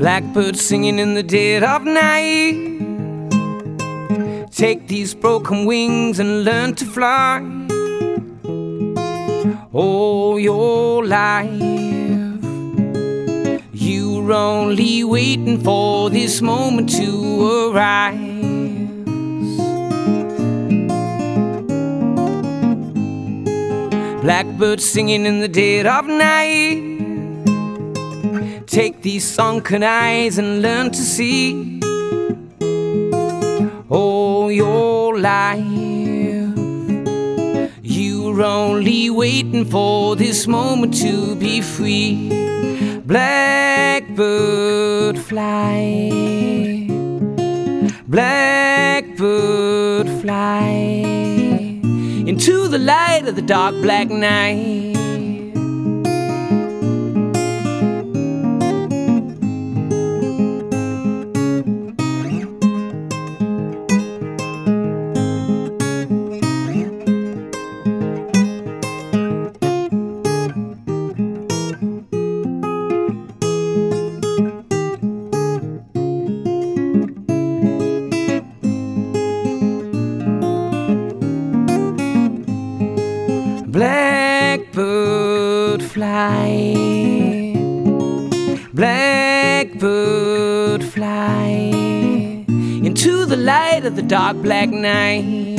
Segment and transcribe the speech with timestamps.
[0.00, 2.56] Blackbird singing in the dead of night.
[4.50, 7.42] Take these broken wings and learn to fly.
[9.74, 11.50] All your life,
[13.74, 18.16] you're only waiting for this moment to arise.
[24.22, 26.99] Blackbird singing in the dead of night.
[28.70, 31.80] Take these sunken eyes and learn to see
[33.88, 35.64] all your life.
[37.82, 42.28] You're only waiting for this moment to be free.
[43.04, 46.12] Blackbird fly,
[48.06, 50.70] blackbird fly
[52.24, 54.99] into the light of the dark black night.
[83.70, 84.74] Blackbird
[85.80, 86.74] fly,
[88.74, 91.70] blackbird fly
[92.48, 95.56] into the light of the dark black night.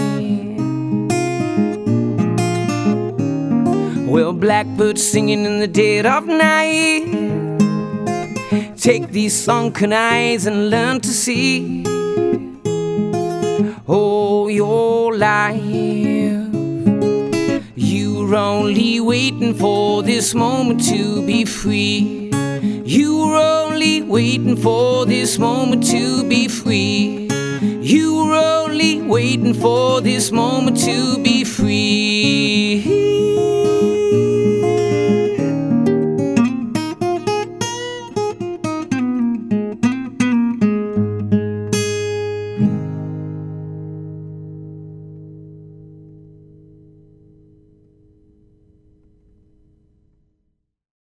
[4.10, 7.08] Well, blackbird singing in the dead of night.
[8.76, 11.86] Take these sunken eyes and learn to see
[13.88, 16.11] all your life.
[18.32, 22.30] You're only waiting for this moment to be free.
[22.86, 27.28] You're only waiting for this moment to be free.
[27.82, 32.21] You're only waiting for this moment to be free.